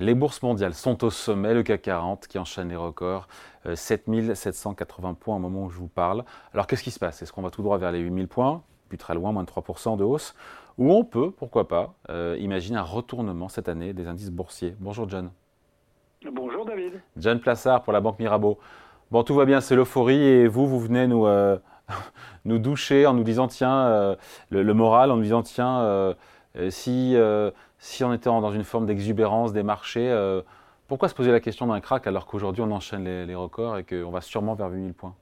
[0.00, 3.26] Les bourses mondiales sont au sommet, le CAC 40 qui enchaîne les records,
[3.74, 6.24] 7780 euh, points au moment où je vous parle.
[6.54, 7.20] Alors qu'est-ce qui se passe?
[7.20, 9.96] Est-ce qu'on va tout droit vers les 8000 points, plus très loin, moins de 3%
[9.96, 10.36] de hausse
[10.78, 15.08] Ou on peut, pourquoi pas, euh, imaginer un retournement cette année des indices boursiers Bonjour
[15.08, 15.32] John.
[16.30, 17.00] Bonjour David.
[17.16, 18.60] John Plassard pour la Banque Mirabeau.
[19.10, 21.58] Bon, tout va bien, c'est l'euphorie et vous, vous venez nous, euh,
[22.44, 24.16] nous doucher en nous disant, tiens,
[24.50, 26.14] le, moral, en nous disant, tiens,
[26.68, 27.16] si
[27.78, 30.42] si on était dans une forme d'exubérance des marchés, euh,
[30.88, 34.10] pourquoi se poser la question d'un crack alors qu'aujourd'hui on enchaîne les, records et qu'on
[34.10, 35.14] va sûrement vers 8000 points?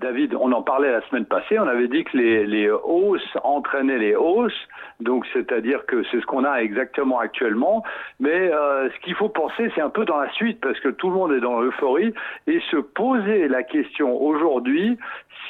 [0.00, 4.14] David, on en parlait la semaine passée, on avait dit que les, hausses entraînaient les
[4.14, 4.68] hausses,
[5.00, 7.82] donc c'est-à-dire que c'est ce qu'on a exactement actuellement,
[8.20, 11.08] mais euh, ce qu'il faut penser, c'est un peu dans la suite, parce que tout
[11.10, 12.12] le monde est dans l'euphorie,
[12.46, 14.98] et se poser la question aujourd'hui,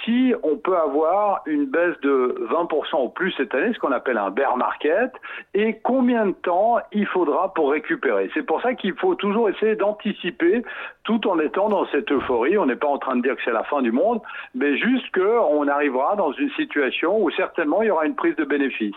[0.04, 4.18] si on peut avoir une baisse de 20% ou plus cette année, ce qu'on appelle
[4.18, 5.12] un bear market,
[5.54, 8.30] et combien de temps il faudra pour récupérer.
[8.34, 10.62] C'est pour ça qu'il faut toujours essayer d'anticiper
[11.04, 12.58] tout en étant dans cette euphorie.
[12.58, 14.20] On n'est pas en train de dire que c'est la fin du monde,
[14.54, 18.44] mais juste qu'on arrivera dans une situation où certainement il y aura une prise de
[18.44, 18.94] bénéfice.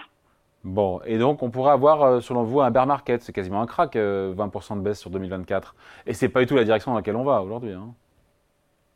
[0.63, 3.21] Bon, et donc on pourrait avoir, euh, selon vous, un bear market.
[3.21, 5.73] C'est quasiment un crack, 20% euh, de baisse sur 2024.
[6.05, 7.71] Et c'est pas du tout la direction dans laquelle on va aujourd'hui.
[7.71, 7.93] Hein.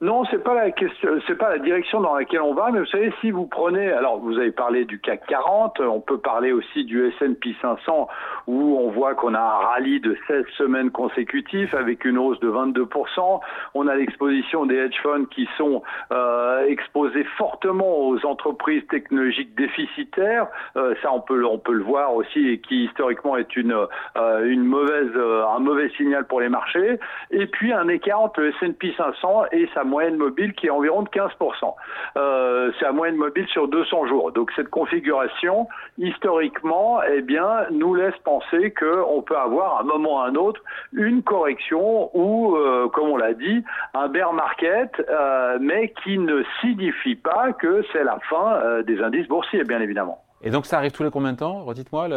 [0.03, 2.85] Non, c'est pas la question, c'est pas la direction dans laquelle on va, mais vous
[2.87, 6.83] savez, si vous prenez, alors vous avez parlé du CAC 40, on peut parler aussi
[6.83, 8.09] du S&P 500,
[8.47, 12.49] où on voit qu'on a un rallye de 16 semaines consécutives avec une hausse de
[12.49, 13.39] 22%.
[13.75, 15.81] On a l'exposition des hedge funds qui sont
[16.11, 20.47] euh, exposés fortement aux entreprises technologiques déficitaires.
[20.75, 23.71] Euh, ça, on peut, on peut le voir aussi, et qui historiquement est une,
[24.17, 26.99] euh, une mauvaise, euh, un mauvais signal pour les marchés.
[27.31, 31.03] Et puis un écart entre le S&P 500 et sa moyenne mobile qui est environ
[31.03, 31.75] de 15%.
[32.17, 34.31] Euh, c'est la moyenne mobile sur 200 jours.
[34.31, 40.15] Donc cette configuration, historiquement, eh bien, nous laisse penser qu'on peut avoir à un moment
[40.15, 40.61] ou à un autre
[40.93, 43.63] une correction ou, euh, comme on l'a dit,
[43.93, 49.27] un bear market, euh, mais qui ne signifie pas que c'est la fin des indices
[49.27, 50.19] boursiers, bien évidemment.
[50.41, 51.63] Et donc ça arrive tous les combien de temps?
[51.63, 52.07] Redites-moi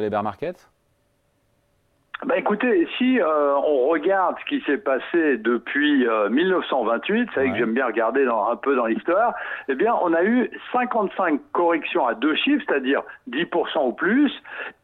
[0.00, 0.70] les bear markets?
[2.24, 7.50] Bah écoutez, si euh, on regarde ce qui s'est passé depuis 1928, euh, c'est vrai
[7.50, 9.34] que j'aime bien regarder dans, un peu dans l'histoire,
[9.68, 14.32] eh bien on a eu 55 corrections à deux chiffres, c'est-à-dire 10% ou plus,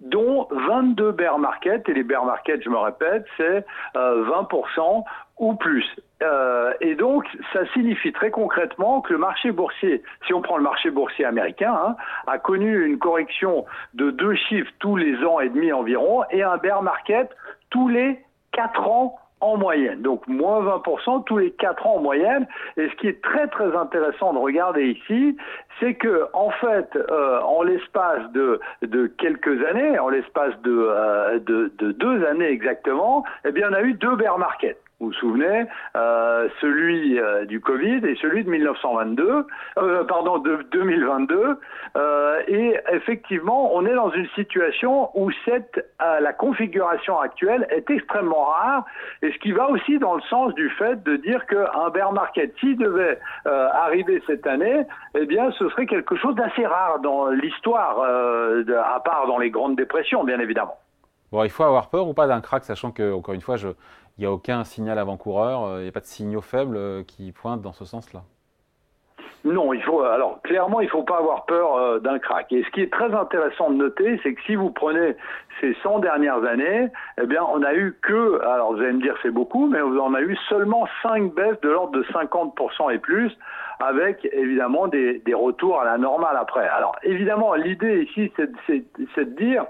[0.00, 3.64] dont 22 bear markets, et les bear markets, je me répète, c'est
[3.94, 5.00] 20% euh,
[5.42, 5.84] ou plus.
[6.22, 10.62] Euh, et donc, ça signifie très concrètement que le marché boursier, si on prend le
[10.62, 11.96] marché boursier américain, hein,
[12.28, 16.58] a connu une correction de deux chiffres tous les ans et demi environ et un
[16.58, 17.28] bear market
[17.70, 18.20] tous les
[18.52, 20.00] quatre ans en moyenne.
[20.00, 22.46] Donc moins 20% tous les 4 ans en moyenne.
[22.76, 25.36] Et ce qui est très très intéressant de regarder ici,
[25.80, 28.60] c'est que en fait, euh, en l'espace de,
[29.18, 33.94] quelques années, en l'espace euh, de, de, deux années exactement, eh bien on a eu
[33.94, 35.64] deux bear markets vous vous souvenez,
[35.96, 39.46] euh, celui euh, du Covid et celui de 1922,
[39.78, 41.58] euh, pardon, de 2022.
[42.46, 45.30] et effectivement, on est dans une situation où
[45.98, 48.84] la configuration actuelle est extrêmement rare,
[49.22, 52.54] et ce qui va aussi dans le sens du fait de dire qu'un bear market,
[52.60, 58.00] s'il devait arriver cette année, eh bien, ce serait quelque chose d'assez rare dans l'histoire,
[58.02, 60.78] à part dans les grandes dépressions, bien évidemment.
[61.32, 63.74] Bon, il faut avoir peur ou pas d'un crack, sachant que, encore une fois, il
[64.18, 67.32] n'y a aucun signal avant-coureur, euh, il n'y a pas de signaux faibles euh, qui
[67.32, 68.22] pointent dans ce sens-là.
[69.44, 72.52] Non, il faut alors clairement il faut pas avoir peur euh, d'un crack.
[72.52, 75.16] Et ce qui est très intéressant de noter, c'est que si vous prenez
[75.60, 76.88] ces 100 dernières années,
[77.20, 80.14] eh bien on a eu que alors vous allez me dire c'est beaucoup, mais on
[80.14, 83.36] a eu seulement 5 baisses de l'ordre de 50% et plus
[83.80, 86.68] avec évidemment des, des, retours à la normale après.
[86.68, 89.64] Alors évidemment, l'idée ici, c'est de dire,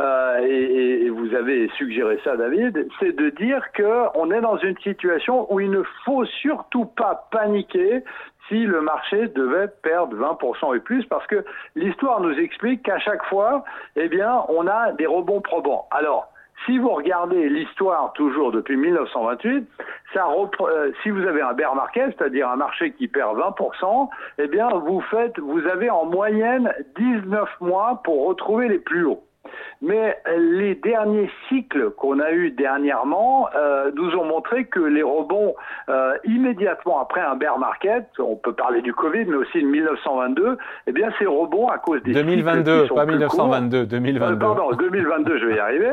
[0.00, 4.78] euh, et, et, vous avez suggéré ça, David, c'est de dire qu'on est dans une
[4.78, 8.04] situation où il ne faut surtout pas paniquer
[8.48, 11.44] si le marché devait perdre 20% et plus, parce que
[11.76, 13.64] l'histoire nous explique qu'à chaque fois,
[13.96, 15.86] eh bien, on a des rebonds probants.
[15.90, 16.30] Alors,
[16.66, 19.68] si vous regardez l'histoire toujours depuis 1928,
[20.12, 20.26] ça
[20.60, 24.08] euh, si vous avez un bear market, c'est-à-dire un marché qui perd 20%,
[24.38, 29.22] eh bien vous faites, vous avez en moyenne 19 mois pour retrouver les plus hauts.
[29.80, 35.54] Mais les derniers cycles qu'on a eus dernièrement euh, nous ont montré que les rebonds
[35.88, 40.58] euh, immédiatement après un bear market, on peut parler du Covid, mais aussi de 1922,
[40.88, 44.34] eh bien ces rebonds à cause des 2022, pas 1922, 2022.
[44.34, 45.92] Euh, pardon, 2022, je vais y arriver.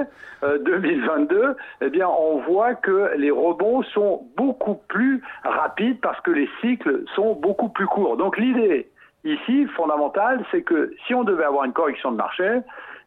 [0.63, 6.49] 2022, eh bien on voit que les rebonds sont beaucoup plus rapides parce que les
[6.61, 8.17] cycles sont beaucoup plus courts.
[8.17, 8.89] Donc l'idée
[9.23, 12.61] ici fondamentale, c'est que si on devait avoir une correction de marché,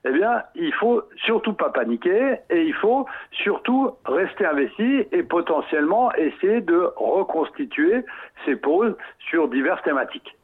[0.05, 6.12] eh bien, il faut surtout pas paniquer et il faut surtout rester investi et potentiellement
[6.15, 8.05] essayer de reconstituer
[8.45, 10.37] ces pauses sur diverses thématiques.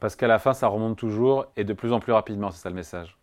[0.00, 2.68] Parce qu'à la fin, ça remonte toujours et de plus en plus rapidement, c'est ça
[2.70, 3.16] le message.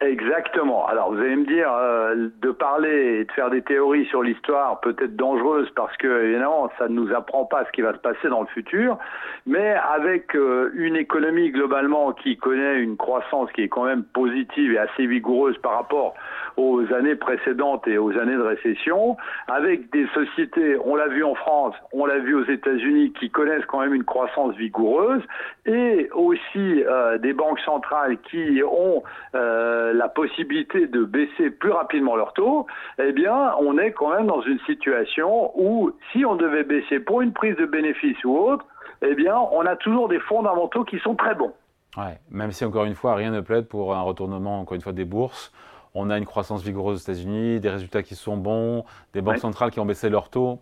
[0.00, 0.86] Exactement.
[0.86, 4.78] Alors vous allez me dire euh, de parler et de faire des théories sur l'histoire
[4.80, 8.28] peut-être dangereuses parce que évidemment ça ne nous apprend pas ce qui va se passer
[8.28, 8.96] dans le futur,
[9.44, 14.72] mais avec euh, une économie globalement qui connaît une croissance qui est quand même positive
[14.72, 16.14] et assez vigoureuse par rapport
[16.58, 19.16] aux années précédentes et aux années de récession,
[19.46, 23.64] avec des sociétés, on l'a vu en France, on l'a vu aux États-Unis, qui connaissent
[23.66, 25.22] quand même une croissance vigoureuse,
[25.66, 29.04] et aussi euh, des banques centrales qui ont
[29.34, 32.66] euh, la possibilité de baisser plus rapidement leur taux,
[32.98, 37.22] eh bien, on est quand même dans une situation où, si on devait baisser pour
[37.22, 38.64] une prise de bénéfice ou autre,
[39.02, 41.52] eh bien, on a toujours des fondamentaux qui sont très bons.
[41.96, 44.92] Ouais, même si encore une fois, rien ne plaide pour un retournement, encore une fois,
[44.92, 45.52] des bourses
[45.94, 48.84] on a une croissance vigoureuse aux États-Unis, des résultats qui sont bons,
[49.14, 50.60] des banques centrales qui ont baissé leur taux.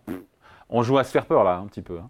[0.69, 1.99] On joue à se faire peur là, un petit peu.
[1.99, 2.09] Hein.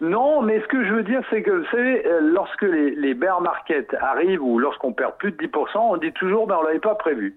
[0.00, 3.42] Non, mais ce que je veux dire, c'est que, vous savez, euh, lorsque les, bear
[3.42, 6.94] markets arrivent ou lorsqu'on perd plus de 10%, on dit toujours, ben, on l'avait pas
[6.94, 7.36] prévu.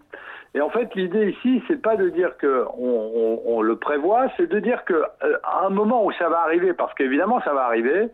[0.56, 4.60] Et en fait, l'idée ici, c'est pas de dire que on, le prévoit, c'est de
[4.60, 8.10] dire que euh, à un moment où ça va arriver, parce qu'évidemment ça va arriver,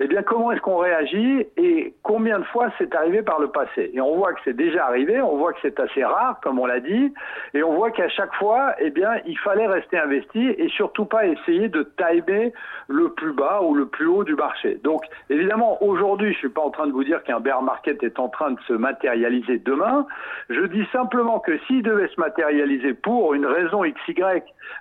[0.00, 3.90] eh bien, comment est-ce qu'on réagit et combien de fois c'est arrivé par le passé?
[3.92, 6.66] Et on voit que c'est déjà arrivé, on voit que c'est assez rare, comme on
[6.66, 7.12] l'a dit,
[7.52, 11.26] et on voit qu'à chaque fois, eh bien, il fallait rester investi et surtout pas
[11.26, 12.52] essayer de timer
[12.86, 14.78] le plus bas ou le plus haut du marché.
[14.84, 18.20] Donc, évidemment, aujourd'hui, je suis pas en train de vous dire qu'un bear market est
[18.20, 20.06] en train de se matérialiser demain.
[20.48, 24.22] Je dis simplement que s'il devait se matérialiser pour une raison XY,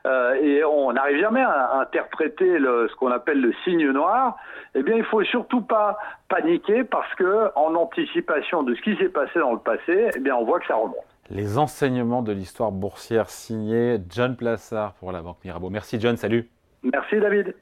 [0.06, 4.38] euh, et on n'arrive jamais à interpréter le, ce qu'on appelle le signe noir,
[4.75, 5.98] eh bien, faut surtout pas
[6.30, 10.36] paniquer parce que, en anticipation de ce qui s'est passé dans le passé, eh bien,
[10.36, 10.95] on voit que ça remonte.
[11.30, 15.69] Les enseignements de l'histoire boursière signés John Plassard pour la Banque Mirabeau.
[15.69, 16.50] Merci John, salut.
[16.83, 17.54] Merci David.